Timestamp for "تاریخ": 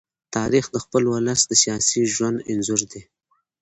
0.35-0.65